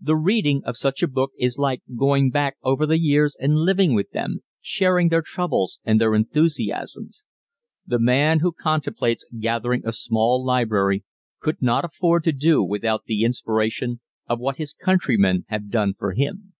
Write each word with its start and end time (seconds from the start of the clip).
The 0.00 0.16
reading 0.16 0.62
of 0.64 0.76
such 0.76 1.04
a 1.04 1.06
book 1.06 1.30
is 1.38 1.56
like 1.56 1.82
going 1.96 2.30
back 2.32 2.56
over 2.64 2.84
the 2.84 2.98
years 2.98 3.36
and 3.38 3.58
living 3.58 3.94
with 3.94 4.10
them, 4.10 4.40
sharing 4.60 5.08
their 5.08 5.22
troubles 5.22 5.78
and 5.84 6.00
their 6.00 6.16
enthusiasms. 6.16 7.22
The 7.86 8.00
man 8.00 8.40
who 8.40 8.50
contemplates 8.50 9.24
gathering 9.38 9.82
a 9.84 9.92
small 9.92 10.44
library 10.44 11.04
could 11.38 11.62
not 11.62 11.84
afford 11.84 12.24
to 12.24 12.32
do 12.32 12.60
without 12.60 13.04
the 13.04 13.22
inspiration 13.22 14.00
of 14.28 14.40
what 14.40 14.56
his 14.56 14.72
countrymen 14.72 15.44
have 15.46 15.70
done 15.70 15.94
for 15.96 16.10
him. 16.10 16.54